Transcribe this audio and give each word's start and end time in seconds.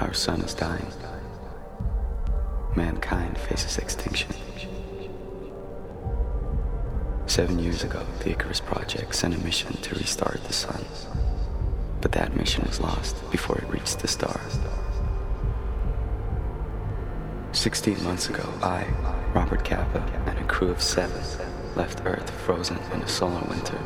Our 0.00 0.14
sun 0.14 0.40
is 0.42 0.54
dying. 0.54 0.86
Mankind 2.76 3.36
faces 3.36 3.78
extinction. 3.78 4.30
Seven 7.26 7.58
years 7.58 7.82
ago, 7.82 8.06
the 8.20 8.30
Icarus 8.30 8.60
Project 8.60 9.14
sent 9.14 9.34
a 9.34 9.38
mission 9.38 9.72
to 9.78 9.96
restart 9.96 10.44
the 10.44 10.52
sun. 10.52 10.84
But 12.00 12.12
that 12.12 12.36
mission 12.36 12.64
was 12.64 12.80
lost 12.80 13.28
before 13.32 13.58
it 13.58 13.68
reached 13.68 13.98
the 13.98 14.06
stars. 14.08 14.60
Sixteen 17.50 18.02
months 18.04 18.28
ago, 18.28 18.48
I, 18.62 18.86
Robert 19.34 19.64
Capa, 19.64 20.00
and 20.26 20.38
a 20.38 20.44
crew 20.44 20.70
of 20.70 20.80
seven 20.80 21.20
left 21.74 22.02
Earth 22.04 22.30
frozen 22.30 22.78
in 22.92 23.02
a 23.02 23.08
solar 23.08 23.42
winter. 23.48 23.78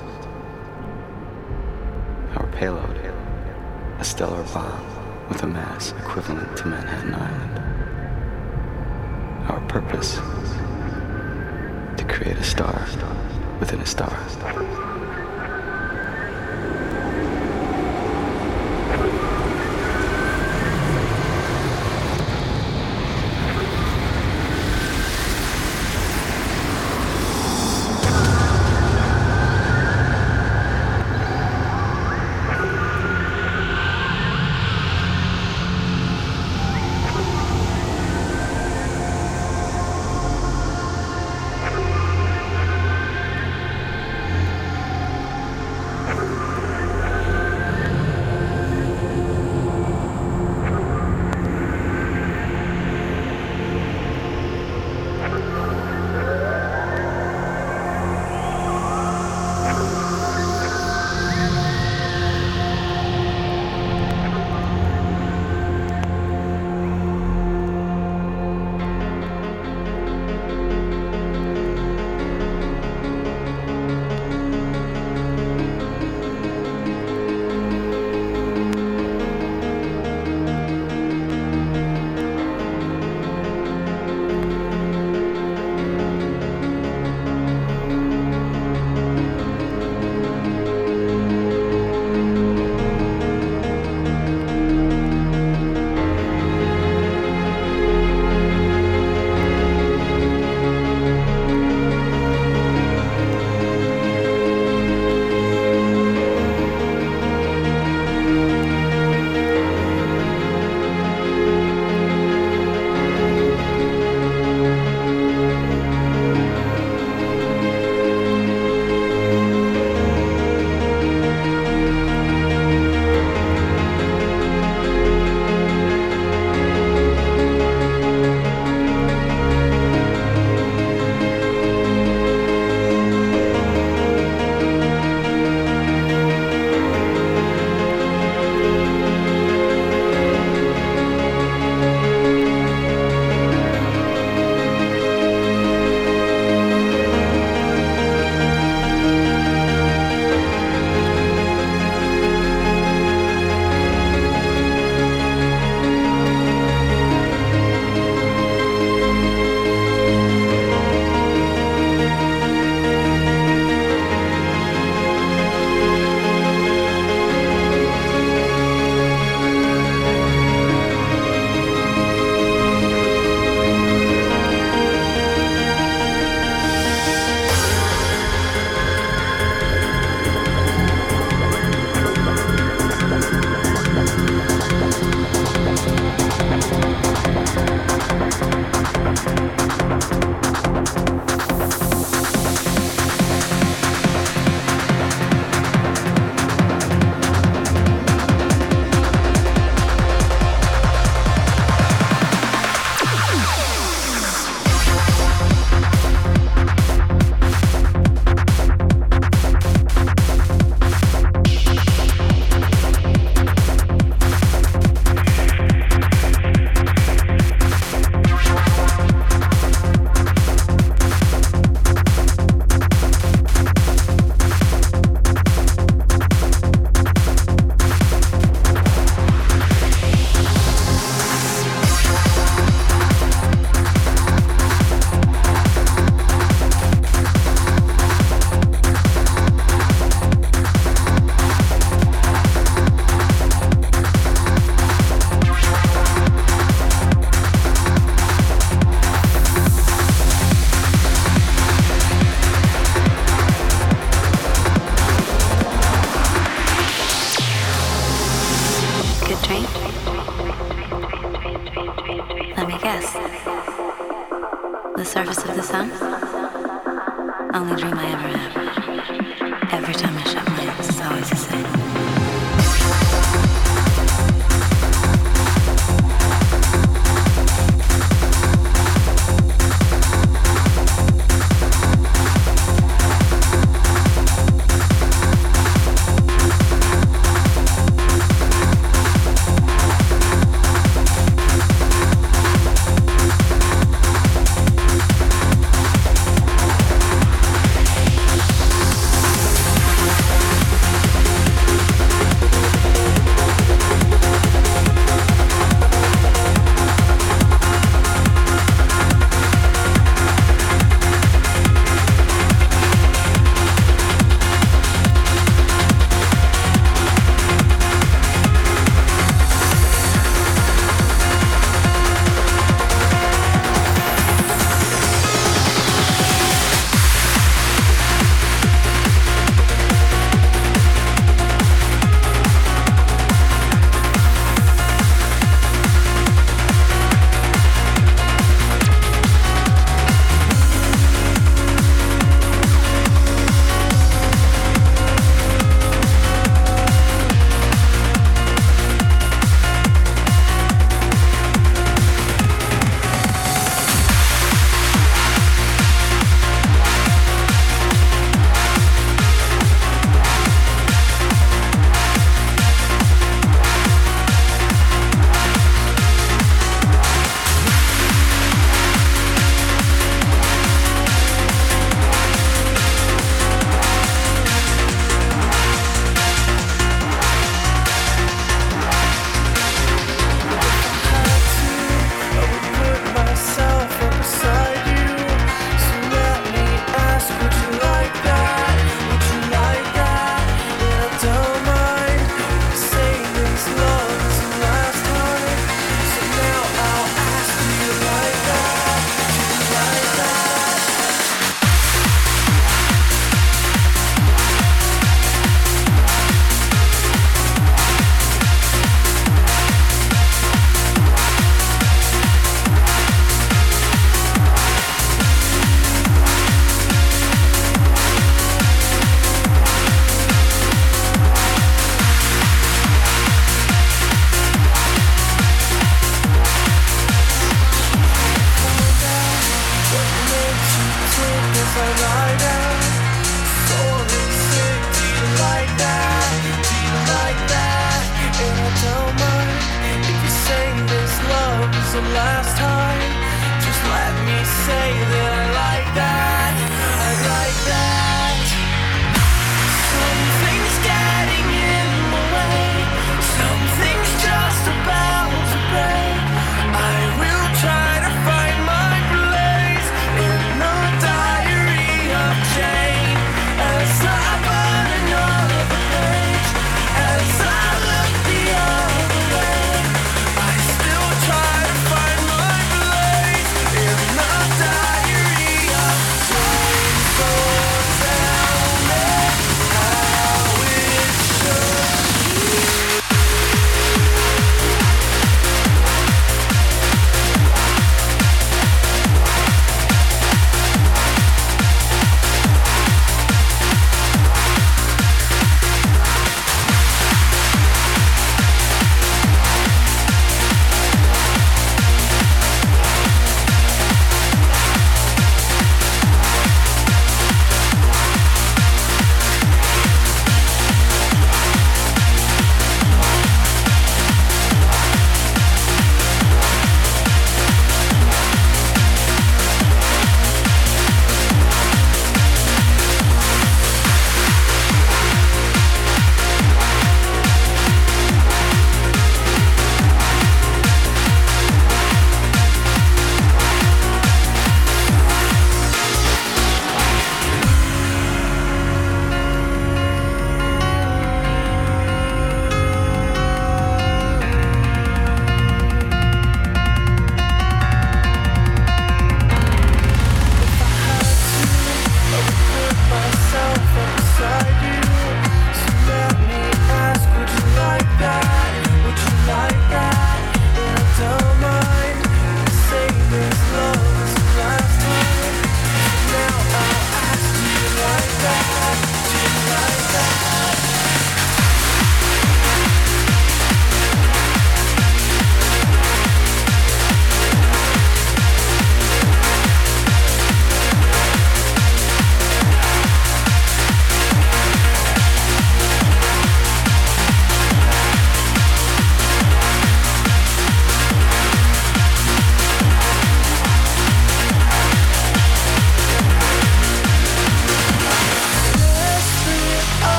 Our 2.37 2.47
payload, 2.53 2.99
a 3.99 4.05
stellar 4.05 4.43
bomb 4.53 5.02
with 5.29 5.43
a 5.43 5.47
mass 5.47 5.93
equivalent 5.93 6.57
to 6.59 6.67
Manhattan 6.67 7.15
Island. 7.15 7.59
Our 9.51 9.61
purpose, 9.69 10.17
to 11.97 12.05
create 12.09 12.37
a 12.37 12.45
star 12.45 12.87
within 13.61 13.81
a 13.81 13.87
star. 13.87 14.82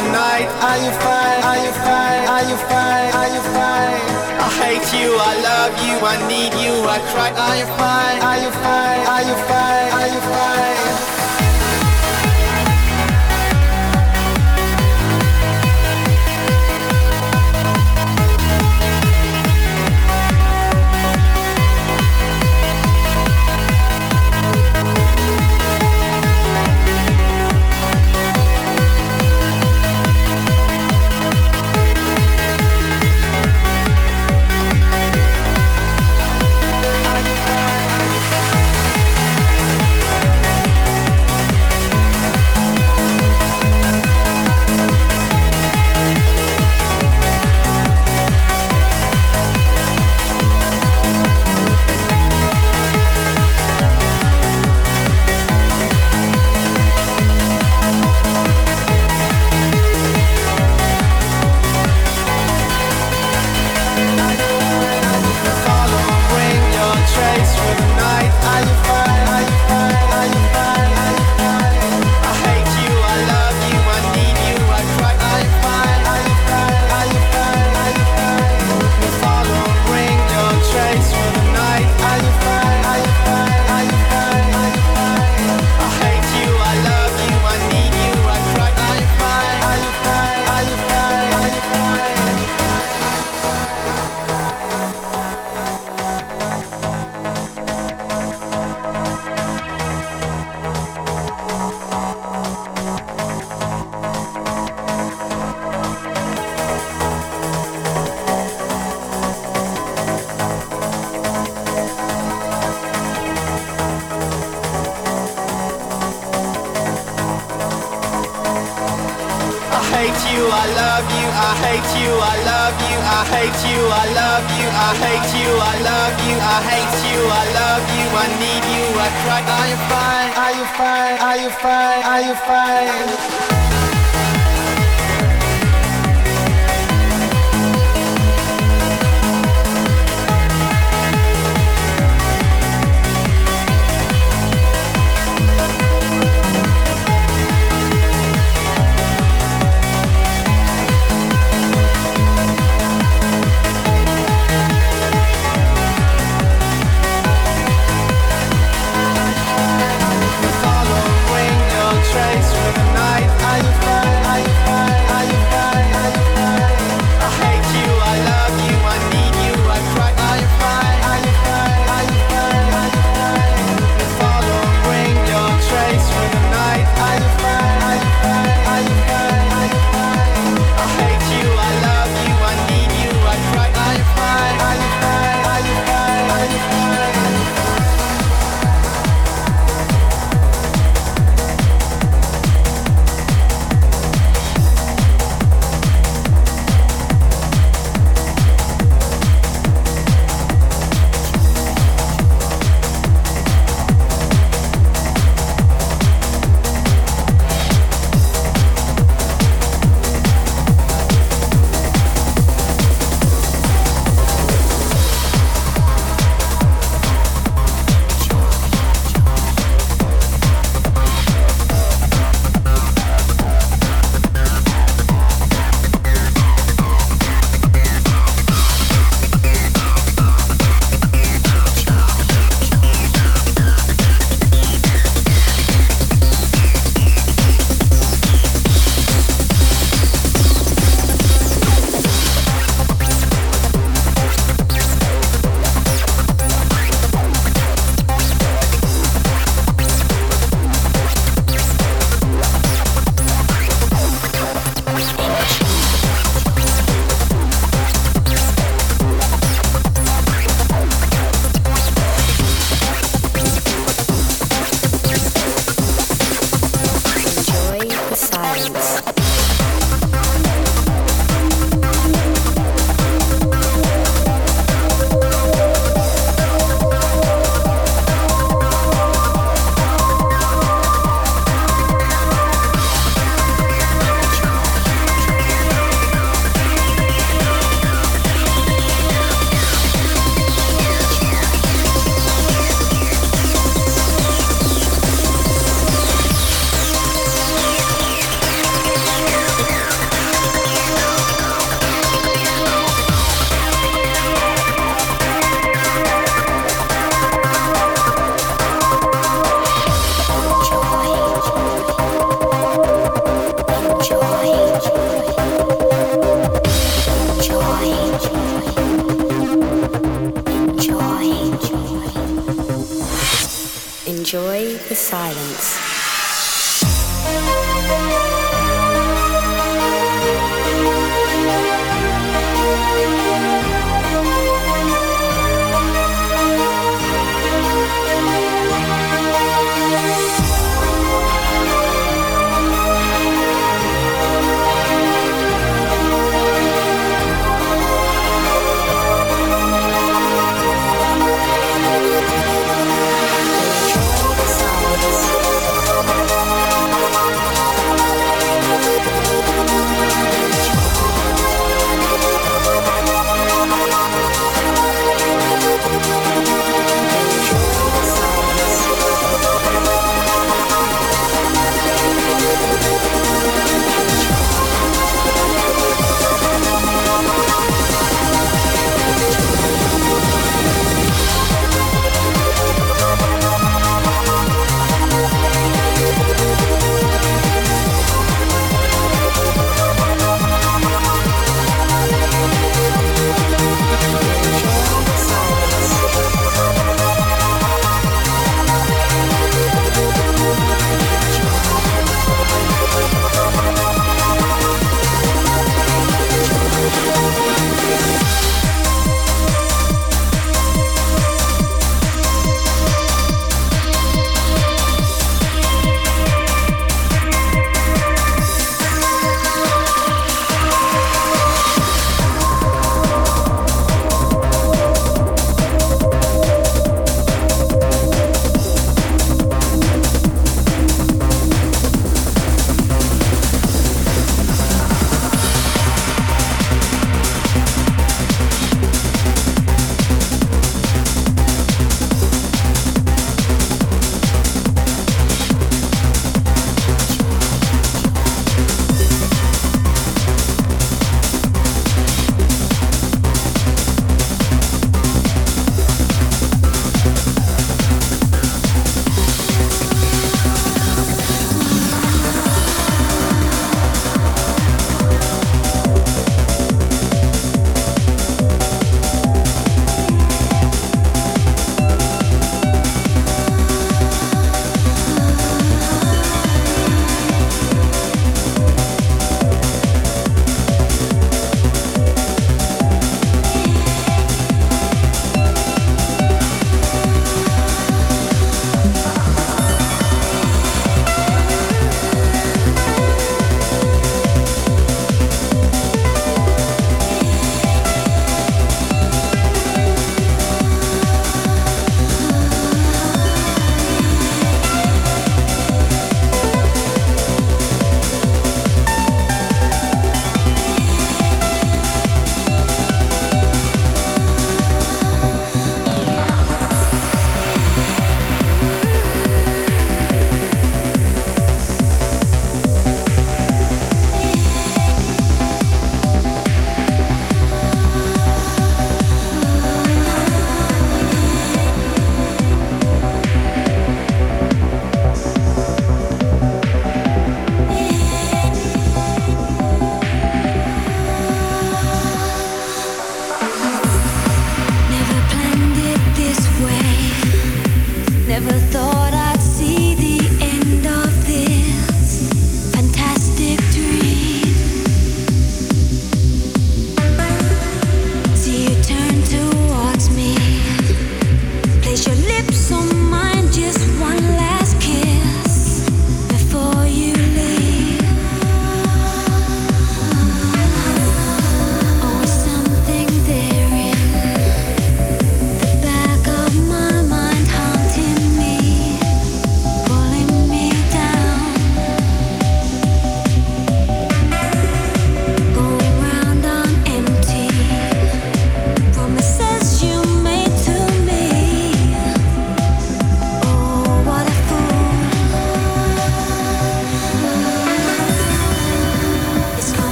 The 0.00 0.12
night. 0.12 0.48
Are 0.64 0.78
you 0.84 0.92
fine? 1.04 1.40
Are 1.50 1.60
you 1.64 1.72
fine? 1.84 2.24
Are 2.34 2.44
you 2.48 2.56
fine? 2.68 3.10
Are 3.20 3.30
you 3.34 3.42
fine? 3.52 4.00
I 4.40 4.48
hate 4.60 4.88
you, 4.96 5.08
I 5.30 5.32
love 5.48 5.74
you, 5.84 5.94
I 6.12 6.16
need 6.28 6.52
you, 6.64 6.74
I 6.88 6.98
cry. 7.12 7.30
Are 7.30 7.56
you 7.60 7.68
fine? 7.80 8.18
Are 8.28 8.38
you 8.44 8.50
fine? 8.50 9.00
Are 9.00 9.04
you 9.04 9.04
fine? 9.04 9.09